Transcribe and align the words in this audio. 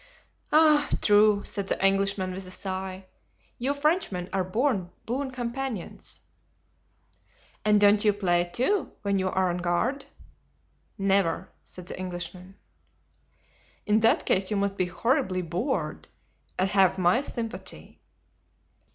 "Ah 0.51 0.89
true," 0.99 1.43
said 1.43 1.67
the 1.67 1.85
Englishman, 1.85 2.31
with 2.31 2.47
a 2.47 2.49
sigh; 2.49 3.05
"you 3.59 3.71
Frenchmen 3.75 4.29
are 4.33 4.43
born 4.43 4.89
boon 5.05 5.29
companions." 5.29 6.23
"And 7.63 7.79
don't 7.79 8.03
you 8.03 8.11
play, 8.11 8.45
too, 8.51 8.93
when 9.03 9.19
you 9.19 9.29
are 9.29 9.51
on 9.51 9.57
guard?" 9.57 10.07
"Never," 10.97 11.51
said 11.63 11.85
the 11.85 11.99
Englishman. 11.99 12.55
"In 13.85 13.99
that 13.99 14.25
case 14.25 14.49
you 14.49 14.57
must 14.57 14.75
be 14.75 14.87
horribly 14.87 15.43
bored, 15.43 16.07
and 16.57 16.69
have 16.71 16.97
my 16.97 17.21
sympathy." 17.21 18.01